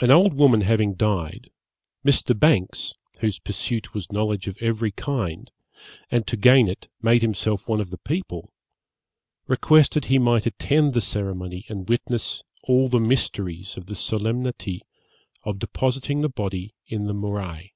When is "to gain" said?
6.26-6.68